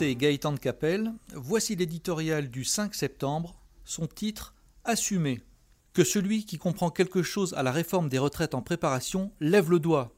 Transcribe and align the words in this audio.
Et 0.00 0.16
Gaëtan 0.16 0.52
de 0.52 0.58
Capelle, 0.58 1.12
voici 1.34 1.76
l'éditorial 1.76 2.50
du 2.50 2.64
5 2.64 2.94
septembre, 2.94 3.60
son 3.84 4.06
titre 4.06 4.54
Assumer. 4.84 5.42
Que 5.92 6.02
celui 6.02 6.44
qui 6.44 6.56
comprend 6.56 6.90
quelque 6.90 7.22
chose 7.22 7.52
à 7.54 7.62
la 7.62 7.72
réforme 7.72 8.08
des 8.08 8.18
retraites 8.18 8.54
en 8.54 8.62
préparation 8.62 9.32
lève 9.40 9.70
le 9.70 9.78
doigt. 9.78 10.14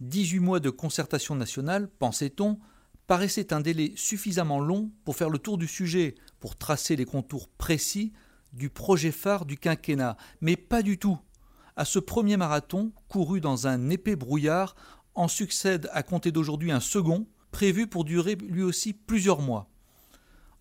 18 0.00 0.40
mois 0.40 0.60
de 0.60 0.68
concertation 0.68 1.34
nationale, 1.34 1.88
pensait-on, 1.98 2.58
paraissait 3.06 3.52
un 3.52 3.60
délai 3.60 3.92
suffisamment 3.96 4.60
long 4.60 4.90
pour 5.04 5.16
faire 5.16 5.30
le 5.30 5.38
tour 5.38 5.58
du 5.58 5.66
sujet, 5.66 6.14
pour 6.38 6.56
tracer 6.56 6.94
les 6.94 7.06
contours 7.06 7.48
précis 7.48 8.12
du 8.52 8.68
projet 8.68 9.12
phare 9.12 9.46
du 9.46 9.56
quinquennat. 9.56 10.16
Mais 10.40 10.56
pas 10.56 10.82
du 10.82 10.98
tout. 10.98 11.18
À 11.76 11.84
ce 11.84 11.98
premier 11.98 12.36
marathon, 12.36 12.92
couru 13.08 13.40
dans 13.40 13.66
un 13.66 13.90
épais 13.90 14.16
brouillard, 14.16 14.76
en 15.14 15.28
succède 15.28 15.88
à 15.92 16.02
compter 16.02 16.30
d'aujourd'hui 16.30 16.72
un 16.72 16.80
second, 16.80 17.26
prévu 17.52 17.86
pour 17.86 18.04
durer 18.04 18.34
lui 18.34 18.64
aussi 18.64 18.92
plusieurs 18.92 19.40
mois. 19.40 19.68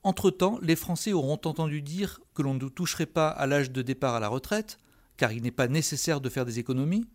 Entre-temps, 0.03 0.59
les 0.61 0.75
Français 0.75 1.13
auront 1.13 1.39
entendu 1.43 1.81
dire 1.81 2.19
que 2.35 2.41
l'on 2.41 2.53
ne 2.53 2.69
toucherait 2.69 3.05
pas 3.05 3.29
à 3.29 3.47
l'âge 3.47 3.71
de 3.71 3.81
départ 3.81 4.15
à 4.15 4.19
la 4.19 4.27
retraite, 4.27 4.77
car 5.17 5.31
il 5.31 5.41
n'est 5.41 5.51
pas 5.51 5.67
nécessaire 5.67 6.21
de 6.21 6.29
faire 6.29 6.45
des 6.45 6.59
économies, 6.59 7.05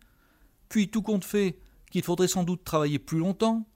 puis 0.69 0.89
tout 0.89 1.01
compte 1.01 1.25
fait 1.25 1.57
qu'il 1.91 2.03
faudrait 2.03 2.27
sans 2.27 2.43
doute 2.43 2.63
travailler 2.63 2.99
plus 2.99 3.19
longtemps, 3.19 3.67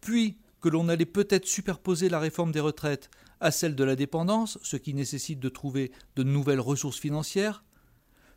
puis 0.00 0.38
que 0.60 0.68
l'on 0.68 0.88
allait 0.88 1.06
peut-être 1.06 1.46
superposer 1.46 2.08
la 2.08 2.20
réforme 2.20 2.52
des 2.52 2.60
retraites 2.60 3.10
à 3.40 3.50
celle 3.50 3.74
de 3.74 3.84
la 3.84 3.96
dépendance, 3.96 4.58
ce 4.62 4.76
qui 4.76 4.94
nécessite 4.94 5.40
de 5.40 5.48
trouver 5.48 5.90
de 6.14 6.22
nouvelles 6.22 6.60
ressources 6.60 6.98
financières, 6.98 7.64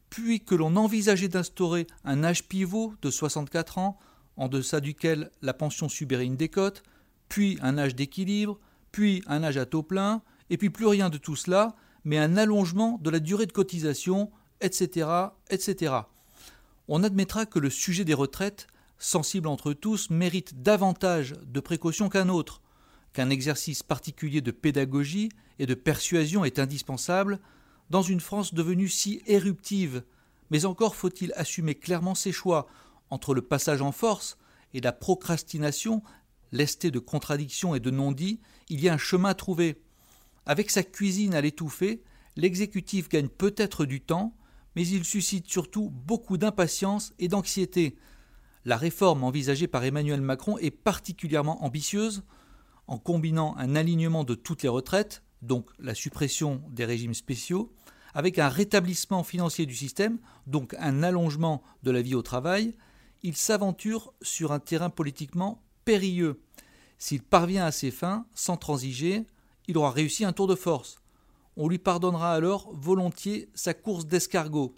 puis 0.10 0.44
que 0.44 0.56
l'on 0.56 0.76
envisageait 0.76 1.28
d'instaurer 1.28 1.88
un 2.04 2.24
âge 2.24 2.48
pivot 2.48 2.94
de 3.02 3.12
64 3.12 3.78
ans, 3.80 4.00
en 4.38 4.48
deçà 4.48 4.80
duquel 4.80 5.32
la 5.42 5.54
pension 5.54 5.90
subirait 5.90 6.26
une 6.26 6.38
décote, 6.38 6.84
puis 7.30 7.58
un 7.62 7.78
âge 7.78 7.96
d'équilibre, 7.96 8.60
puis 8.92 9.24
un 9.28 9.44
âge 9.44 9.58
à 9.58 9.66
taux 9.66 9.84
plein, 9.84 10.22
et 10.50 10.58
puis 10.58 10.70
plus 10.70 10.86
rien 10.86 11.10
de 11.10 11.18
tout 11.18 11.36
cela, 11.36 11.76
mais 12.04 12.18
un 12.18 12.38
allongement 12.38 13.00
de 13.02 13.10
la 13.10 13.20
durée 13.20 13.46
de 13.46 13.52
cotisation, 13.52 14.32
etc., 14.62 15.10
etc. 15.50 15.94
On 16.88 17.04
admettra 17.04 17.46
que 17.46 17.60
le 17.60 17.70
sujet 17.70 18.06
des 18.06 18.14
retraites, 18.14 18.68
sensible 19.00 19.48
entre 19.48 19.74
tous, 19.74 20.10
mérite 20.10 20.62
davantage 20.62 21.36
de 21.46 21.60
précautions 21.60 22.10
qu'un 22.10 22.30
autre, 22.30 22.62
qu'un 23.14 23.30
exercice 23.30 23.82
particulier 23.82 24.42
de 24.42 24.52
pédagogie 24.52 25.30
et 25.58 25.66
de 25.66 25.74
persuasion 25.74 26.46
est 26.46 26.60
indispensable 26.60 27.40
dans 27.90 28.02
une 28.02 28.20
France 28.20 28.54
devenue 28.54 28.90
si 28.90 29.22
éruptive. 29.26 30.04
Mais 30.52 30.66
encore 30.66 30.96
faut-il 30.96 31.34
assumer 31.36 31.76
clairement 31.76 32.16
ses 32.16 32.32
choix 32.32 32.68
entre 33.16 33.34
le 33.34 33.42
passage 33.42 33.82
en 33.82 33.94
force 33.94 34.38
et 34.74 34.82
la 34.82 34.92
procrastination 34.92 36.04
lesté 36.52 36.92
de 36.92 37.00
contradictions 37.00 37.74
et 37.74 37.80
de 37.80 37.90
non-dits, 37.90 38.42
il 38.68 38.82
y 38.82 38.90
a 38.90 38.94
un 38.94 38.98
chemin 38.98 39.30
à 39.30 39.34
trouver. 39.34 39.82
Avec 40.46 40.70
sa 40.70 40.84
cuisine 40.84 41.34
à 41.34 41.40
l'étouffer, 41.40 42.04
l'exécutif 42.36 43.08
gagne 43.08 43.30
peut-être 43.30 43.86
du 43.86 44.02
temps, 44.02 44.36
mais 44.76 44.86
il 44.86 45.06
suscite 45.06 45.48
surtout 45.48 45.92
beaucoup 45.92 46.38
d'impatience 46.38 47.14
et 47.18 47.30
d'anxiété. 47.30 47.96
La 48.66 48.76
réforme 48.76 49.24
envisagée 49.24 49.68
par 49.68 49.86
Emmanuel 49.86 50.20
Macron 50.20 50.58
est 50.58 50.72
particulièrement 50.72 51.64
ambitieuse, 51.64 52.24
en 52.88 52.98
combinant 52.98 53.56
un 53.58 53.78
alignement 53.78 54.26
de 54.26 54.36
toutes 54.36 54.64
les 54.64 54.70
retraites, 54.70 55.24
donc 55.42 55.70
la 55.80 55.96
suppression 55.96 56.62
des 56.70 56.84
régimes 56.84 57.14
spéciaux, 57.14 57.74
avec 58.14 58.40
un 58.40 58.50
rétablissement 58.50 59.24
financier 59.24 59.66
du 59.66 59.74
système, 59.74 60.20
donc 60.48 60.76
un 60.80 61.02
allongement 61.02 61.64
de 61.84 61.92
la 61.92 62.02
vie 62.02 62.16
au 62.16 62.22
travail, 62.22 62.76
il 63.26 63.36
s'aventure 63.36 64.14
sur 64.22 64.52
un 64.52 64.60
terrain 64.60 64.92
politiquement 64.92 65.60
périlleux. 65.84 66.40
S'il 67.00 67.24
parvient 67.24 67.66
à 67.66 67.72
ses 67.72 67.90
fins, 67.90 68.28
sans 68.36 68.56
transiger, 68.56 69.26
il 69.68 69.80
aura 69.80 69.90
réussi 69.90 70.26
un 70.26 70.32
tour 70.32 70.46
de 70.46 70.54
force. 70.54 71.00
On 71.58 71.68
lui 71.68 71.80
pardonnera 71.80 72.34
alors 72.34 72.70
volontiers 72.72 73.50
sa 73.56 73.74
course 73.74 74.06
d'escargot. 74.06 74.76